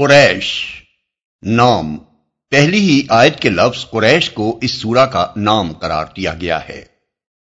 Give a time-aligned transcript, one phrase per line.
[0.00, 0.66] قریش۔
[1.42, 1.96] نام۔
[2.50, 6.84] پہلی ہی آیت کے لفظ قریش کو اس سورہ کا نام قرار دیا گیا ہے۔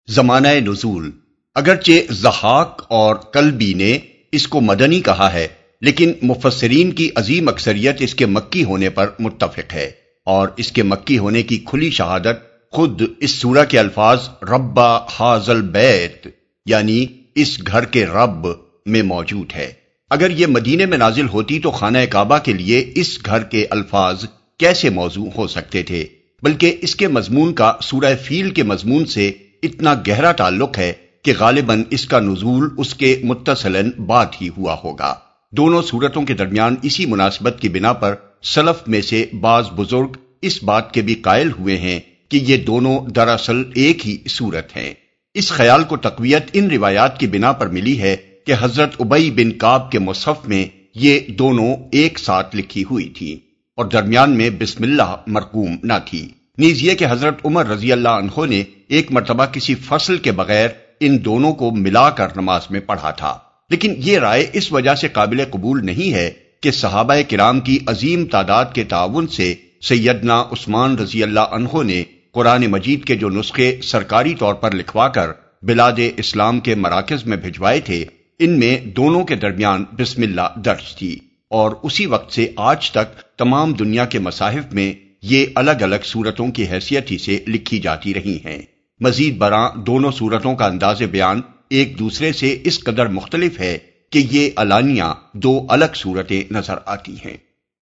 [0.08, 1.10] زمانہ نزول۔
[1.54, 3.98] اگرچہ زحاق اور کلبی نے
[4.32, 5.48] اس کو مدنی کہا ہے،
[5.80, 9.90] لیکن مفسرین کی عظیم اکثریت اس کے مکی ہونے پر متفق ہے۔
[10.26, 15.62] اور اس کے مکی ہونے کی کھلی شہادت خود اس سورہ کے الفاظ ربا حاضل
[15.62, 16.26] بیت
[16.66, 18.46] یعنی اس گھر کے رب
[18.86, 19.79] میں موجود ہے۔
[20.10, 24.24] اگر یہ مدینے میں نازل ہوتی تو خانہ کعبہ کے لیے اس گھر کے الفاظ
[24.58, 26.04] کیسے موضوع ہو سکتے تھے؟
[26.42, 29.32] بلکہ اس کے مضمون کا سورہ فیل کے مضمون سے
[29.62, 30.92] اتنا گہرا تعلق ہے
[31.22, 35.14] کہ غالباً اس کا نزول اس کے متصلن بات ہی ہوا ہوگا۔
[35.52, 40.62] دونوں صورتوں کے درمیان اسی مناسبت کی بنا پر سلف میں سے بعض بزرگ اس
[40.62, 44.94] بات کے بھی قائل ہوئے ہیں کہ یہ دونوں دراصل ایک ہی صورت ہیں۔
[45.34, 48.16] اس خیال کو تقویت ان روایات کی بنا پر ملی ہے
[48.50, 53.40] کہ حضرت ابئی بن کاب کے مصحف میں یہ دونوں ایک ساتھ لکھی ہوئی تھی
[53.76, 58.08] اور درمیان میں بسم اللہ مرقوم نہ تھی۔ نیز یہ کہ حضرت عمر رضی اللہ
[58.08, 60.68] عنہ نے ایک مرتبہ کسی فصل کے بغیر
[61.00, 63.38] ان دونوں کو ملا کر نماز میں پڑھا تھا۔
[63.70, 66.30] لیکن یہ رائے اس وجہ سے قابل قبول نہیں ہے
[66.62, 72.04] کہ صحابہ کرام کی عظیم تعداد کے تعاون سے سیدنا عثمان رضی اللہ عنہ نے
[72.32, 75.26] قرآن مجید کے جو نسخے سرکاری طور پر لکھوا کر
[75.62, 78.04] بلاد اسلام کے مراکز میں بھجوائے تھے
[78.42, 83.38] ان میں دونوں کے درمیان بسم اللہ درج تھی اور اسی وقت سے آج تک
[83.38, 88.14] تمام دنیا کے مصاحف میں یہ الگ الگ صورتوں کی حیثیت ہی سے لکھی جاتی
[88.14, 88.62] رہی ہیں۔
[89.00, 93.78] مزید برآں دونوں صورتوں کا انداز بیان ایک دوسرے سے اس قدر مختلف ہے
[94.10, 97.36] کہ یہ علانیہ دو الگ صورتیں نظر آتی ہیں۔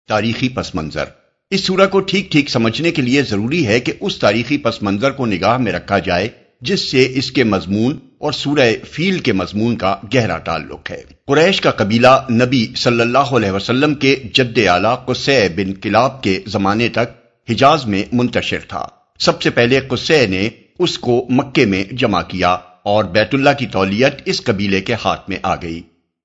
[0.08, 1.06] تاریخی پس منظر۔
[1.50, 5.12] اس سورہ کو ٹھیک ٹھیک سمجھنے کے لیے ضروری ہے کہ اس تاریخی پس منظر
[5.12, 6.30] کو نگاہ میں رکھا جائے
[6.62, 11.62] جس سے اس کے مضمون اور سورہ فیل کے مضمون کا گہرا تعلق ہے۔ قریش
[11.62, 16.88] کا قبیلہ نبی صلی اللہ علیہ وسلم کے جد اعلی قصے بن کلاب کے زمانے
[16.88, 18.88] تک حجاز میں منتشر تھا۔
[19.20, 20.50] سب سے پہلے قصے نے
[20.80, 25.30] اس کو مکے میں جمع کیا اور بیت اللہ کی تولیت اس قبیلے کے ہاتھ
[25.30, 25.82] میں آ گئی۔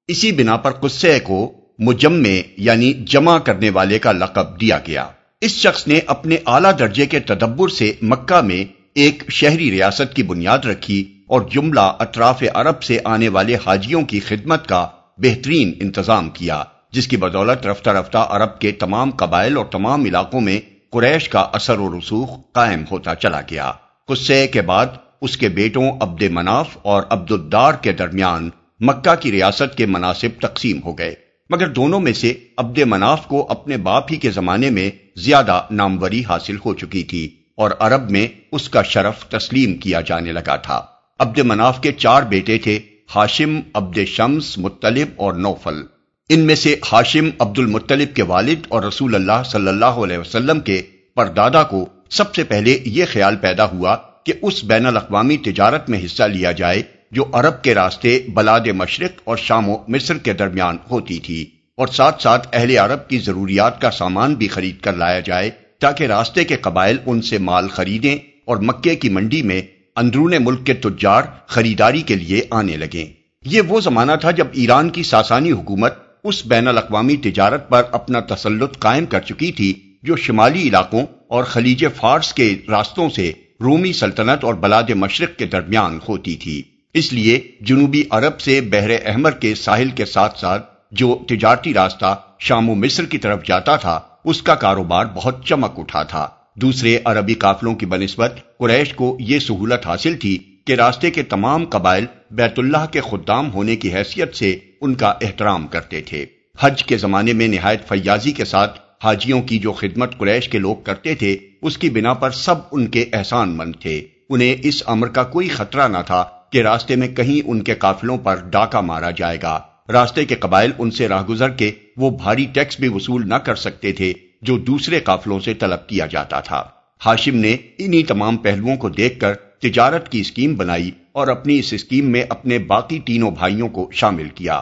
[0.09, 5.07] اسی بنا پر قصے کو مجمع یعنی جمع کرنے والے کا لقب دیا گیا۔
[5.41, 8.65] اس شخص نے اپنے اعلی درجے کے تدبر سے مکہ میں
[8.95, 14.21] ایک شہری ریاست کی بنیاد رکھی اور جملہ اطراف عرب سے آنے والے حاجیوں کی
[14.21, 14.87] خدمت کا
[15.19, 20.41] بہترین انتظام کیا، جس کی بدولت رفتہ رفتہ عرب کے تمام قبائل اور تمام علاقوں
[20.41, 20.61] میں
[20.91, 23.73] قریش کا اثر و رسوخ قائم ہوتا چلا گیا۔
[24.09, 24.87] قصے کے بعد
[25.21, 30.41] اس کے بیٹوں عبد مناف اور عبد الدار کے درمیان مکہ کی ریاست کے مناسب
[30.41, 31.15] تقسیم ہو گئے۔
[31.51, 36.23] مگر دونوں میں سے عبد مناف کو اپنے باپ ہی کے زمانے میں زیادہ ناموری
[36.29, 40.87] حاصل ہو چکی تھی اور عرب میں اس کا شرف تسلیم کیا جانے لگا تھا۔
[41.21, 42.79] عبد مناف کے چار بیٹے تھے،
[43.17, 45.83] ہاشم، عبد شمس مطلب اور نوفل۔
[46.29, 50.61] ان میں سے ہاشم، عبد المطلب کے والد اور رسول اللہ صلی اللہ علیہ وسلم
[50.61, 50.83] کے
[51.15, 56.05] پردادا کو سب سے پہلے یہ خیال پیدا ہوا کہ اس بین الاقوامی تجارت میں
[56.05, 56.83] حصہ لیا جائے،
[57.13, 61.87] جو عرب کے راستے بلاد مشرق اور شام و مصر کے درمیان ہوتی تھی۔ اور
[61.87, 66.45] ساتھ ساتھ اہل عرب کی ضروریات کا سامان بھی خرید کر لایا جائے، تاکہ راستے
[66.45, 69.63] کے قبائل ان سے مال خریدیں اور مکے کی منڈی میں
[69.97, 73.13] اندرون ملک کے تجار خریداری کے لیے آنے لگیں
[73.45, 78.21] یہ وہ زمانہ تھا جب ایران کی ساسانی حکومت اس بین الاقوامی تجارت پر اپنا
[78.21, 83.93] تسلط قائم کر چکی تھی جو شمالی علاقوں اور خلیج فارس کے راستوں سے رومی
[83.93, 86.63] سلطنت اور بلاد مشرق کے درمیان ہوتی تھی۔
[86.95, 92.17] اس لیے جنوبی عرب سے بحر احمر کے ساحل کے ساتھ ساتھ جو تجارتی راستہ
[92.39, 96.99] شام و مصر کی طرف جاتا تھا، اس کا کاروبار بہت چمک اٹھا تھا۔ دوسرے
[97.05, 102.05] عربی قافلوں کی بنسبت قریش کو یہ سہولت حاصل تھی کہ راستے کے تمام قبائل
[102.31, 106.27] بیت اللہ کے خدام ہونے کی حیثیت سے ان کا احترام کرتے تھے۔
[106.61, 110.77] حج کے زمانے میں نہایت فیاضی کے ساتھ حاجیوں کی جو خدمت قریش کے لوگ
[110.77, 115.09] کرتے تھے، اس کی بنا پر سب ان کے احسان مند تھے۔ انہیں اس امر
[115.09, 119.11] کا کوئی خطرہ نہ تھا کہ راستے میں کہیں ان کے قافلوں پر ڈاکہ مارا
[119.11, 119.61] جائے گا۔
[119.93, 123.55] راستے کے قبائل ان سے راہ گزر کے وہ بھاری ٹیکس بھی وصول نہ کر
[123.55, 124.13] سکتے تھے۔
[124.43, 126.65] جو دوسرے قافلوں سے طلب کیا جاتا تھا۔
[127.07, 131.73] ہاشم نے انہی تمام پہلوؤں کو دیکھ کر تجارت کی اسکیم بنائی اور اپنی اس
[131.73, 134.61] اسکیم میں اپنے باقی تینوں بھائیوں کو شامل کیا۔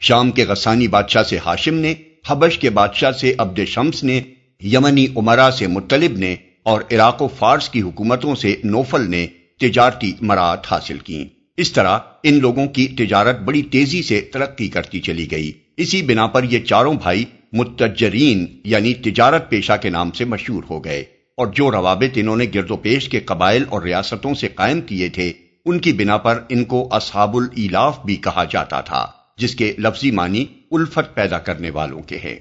[0.00, 1.94] شام کے غسانی بادشاہ سے ہاشم نے،
[2.28, 4.20] حبش کے بادشاہ سے عبد شمس نے،
[4.62, 9.26] یمنی عمرہ سے مطلب نے اور عراق و فارس کی حکومتوں سے نوفل نے
[9.60, 11.24] تجارتی مراعت حاصل کی۔
[11.56, 16.26] اس طرح ان لوگوں کی تجارت بڑی تیزی سے ترقی کرتی چلی گئی۔ اسی بنا
[16.26, 21.04] پر یہ چاروں بھائی متجرین یعنی تجارت پیشہ کے نام سے مشہور ہو گئے
[21.36, 25.08] اور جو روابط انہوں نے گرد و پیش کے قبائل اور ریاستوں سے قائم کیے
[25.08, 25.32] تھے،
[25.64, 29.06] ان کی بنا پر ان کو اصحاب الاف بھی کہا جاتا تھا،
[29.38, 32.38] جس کے لفظی معنی الفت پیدا کرنے والوں کے ہیں۔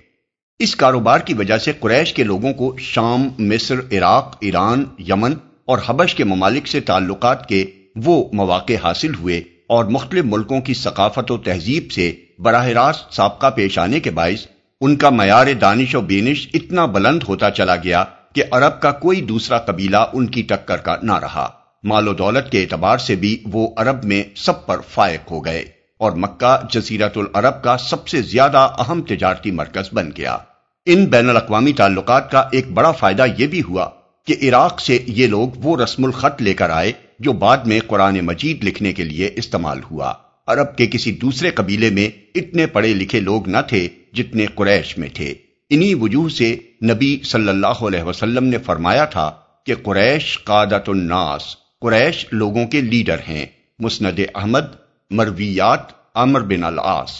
[0.59, 5.33] اس کاروبار کی وجہ سے قریش کے لوگوں کو شام، مصر، عراق، ایران، یمن
[5.65, 7.65] اور حبش کے ممالک سے تعلقات کے
[7.95, 13.49] وہ مواقع حاصل ہوئے اور مختلف ملکوں کی ثقافت و تہذیب سے براہ راست سابقہ
[13.49, 14.45] پیش آنے کے باعث
[14.81, 19.22] ان کا معیار دانش و بینش اتنا بلند ہوتا چلا گیا کہ عرب کا کوئی
[19.22, 21.50] دوسرا قبیلہ ان کی ٹکر کا نہ رہا۔
[21.83, 25.60] مال و دولت کے اعتبار سے بھی وہ عرب میں سب پر فائق ہو گئے
[25.98, 30.38] اور مکہ جزیرت العرب کا سب سے زیادہ اہم تجارتی مرکز بن گیا۔
[30.86, 33.89] ان بین الاقوامی تعلقات کا ایک بڑا فائدہ یہ بھی ہوا
[34.28, 38.19] کہ عراق سے یہ لوگ وہ رسم الخط لے کر آئے جو بعد میں قرآن
[38.22, 40.13] مجید لکھنے کے لیے استعمال ہوا۔
[40.51, 45.09] عرب کے کسی دوسرے قبیلے میں اتنے پڑھے لکھے لوگ نہ تھے جتنے قریش میں
[45.13, 45.33] تھے۔
[45.69, 49.31] انہی وجوہ سے نبی صلی اللہ علیہ وسلم نے فرمایا تھا
[49.65, 53.45] کہ قریش قادت الناس، قریش لوگوں کے لیڈر ہیں۔
[53.80, 54.75] مسند احمد،
[55.12, 55.80] مرویات،
[56.15, 57.12] عمر بن العاص۔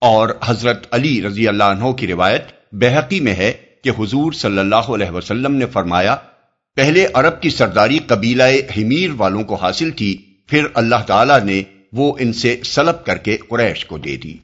[0.00, 3.52] اور حضرت علی رضی اللہ عنہ کی روایت بحقی میں ہے
[3.84, 6.16] کہ حضور صلی اللہ علیہ وسلم نے فرمایا،
[6.76, 8.42] پہلے عرب کی سرداری قبیلہ
[8.76, 10.16] حمیر والوں کو حاصل تھی،
[10.46, 14.36] پھر اللہ تعالی نے وہ ان سے سلب کر کے قریش کو دے دی۔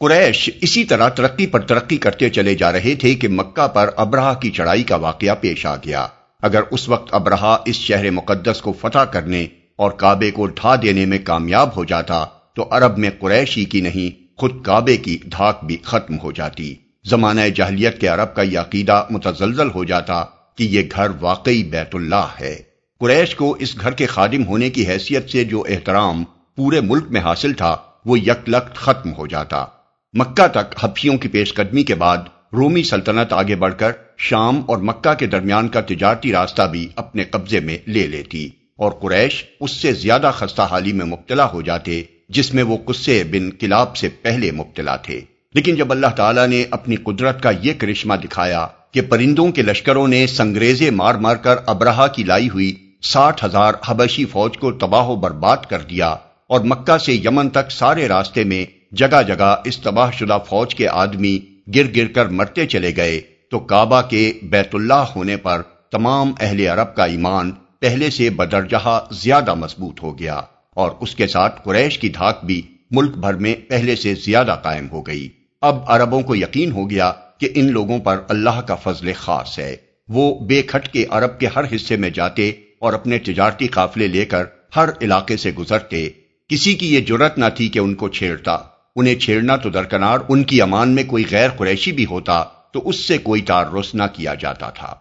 [0.00, 4.34] قریش اسی طرح ترقی پر ترقی کرتے چلے جا رہے تھے کہ مکہ پر ابراہ
[4.34, 6.06] کی چڑھائی کا واقعہ پیش آ گیا۔
[6.42, 9.46] اگر اس وقت ابراہ اس شہر مقدس کو فتح کرنے
[9.76, 14.38] اور کعبے کو ڈھا دینے میں کامیاب ہو جاتا تو عرب میں قریشی کی نہیں،
[14.38, 19.06] خود کعبے کی دھاک بھی ختم ہو جاتی۔ زمانہ جہلیت کے عرب کا یہ عقیدہ
[19.10, 20.24] متزلزل ہو جاتا
[20.56, 22.62] کہ یہ گھر واقعی بیت اللہ ہے۔
[23.00, 26.24] قریش کو اس گھر کے خادم ہونے کی حیثیت سے جو احترام
[26.56, 29.66] پورے ملک میں حاصل تھا، وہ یک لخت ختم ہو جاتا۔
[30.12, 32.16] مکہ تک حفیوں کی پیش قدمی کے بعد
[32.52, 37.24] رومی سلطنت آگے بڑھ کر شام اور مکہ کے درمیان کا تجارتی راستہ بھی اپنے
[37.24, 42.02] قبضے میں لے لیتی۔ اور قریش اس سے زیادہ خستہ حالی میں مبتلا ہو جاتے،
[42.28, 45.20] جس میں وہ قصے بن کلاب سے پہلے مبتلا تھے۔
[45.54, 50.08] لیکن جب اللہ تعالیٰ نے اپنی قدرت کا یہ کرشمہ دکھایا کہ پرندوں کے لشکروں
[50.08, 55.06] نے سنگریزے مار مار کر ابراہ کی لائی ہوئی ساٹھ ہزار حبشی فوج کو تباہ
[55.06, 56.16] و برباد کر دیا
[56.48, 58.64] اور مکہ سے یمن تک سارے راستے میں
[58.94, 61.38] جگہ جگہ اس تباہ شدہ فوج کے آدمی
[61.74, 63.20] گر گر کر مرتے چلے گئے
[63.50, 67.50] تو کعبہ کے بیت اللہ ہونے پر تمام اہل عرب کا ایمان
[67.80, 70.40] پہلے سے بدرجہ زیادہ مضبوط ہو گیا
[70.74, 74.90] اور اس کے ساتھ قریش کی دھاک بھی ملک بھر میں پہلے سے زیادہ قائم
[74.90, 75.28] ہو گئی۔
[75.60, 79.76] اب عربوں کو یقین ہو گیا کہ ان لوگوں پر اللہ کا فضل خاص ہے۔
[80.08, 84.24] وہ بے کھٹ کے عرب کے ہر حصے میں جاتے اور اپنے تجارتی قافلے لے
[84.24, 84.44] کر
[84.76, 86.08] ہر علاقے سے گزرتے
[86.48, 88.58] کسی کی یہ جرت نہ تھی کہ ان کو چھیڑتا۔
[88.96, 92.96] انہیں چھیڑنا تو درکنار، ان کی امان میں کوئی غیر قریشی بھی ہوتا، تو اس
[92.96, 94.94] سے کوئی تعرض نہ کیا جاتا تھا۔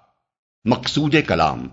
[0.65, 1.67] مقصود کلام۔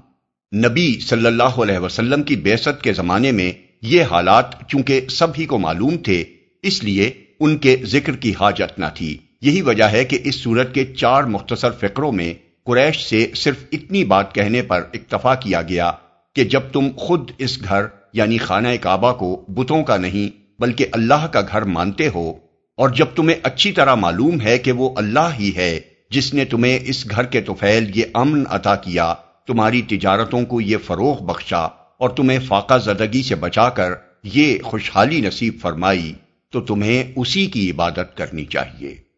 [0.57, 3.53] نبی صلی اللہ علیہ وسلم کی بیست کے زمانے میں
[3.83, 6.25] یہ حالات چونکہ سب ہی کو معلوم تھے،
[6.63, 7.11] اس لیے
[7.41, 11.23] ان کے ذکر کی حاجت نہ تھی۔ یہی وجہ ہے کہ اس صورت کے چار
[11.23, 12.35] مختصر فکروں میں
[12.65, 15.93] قریش سے صرف اتنی بات کہنے پر اکتفا کیا گیا
[16.35, 21.27] کہ جب تم خود اس گھر یعنی خانہ کعبہ کو بتوں کا نہیں بلکہ اللہ
[21.27, 22.33] کا گھر مانتے ہو۔
[22.77, 25.81] اور جب تمہیں اچھی طرح معلوم ہے کہ وہ اللہ ہی ہے،
[26.11, 29.15] جس نے تمہیں اس گھر کے توفیل یہ امن عطا کیا،
[29.47, 31.65] تمہاری تجارتوں کو یہ فروغ بخشا
[31.99, 33.93] اور تمہیں فاقہ زدگی سے بچا کر
[34.25, 36.13] یہ خوشحالی نصیب فرمائی،
[36.51, 39.12] تو تمہیں اسی کی عبادت کرنی چاہیے۔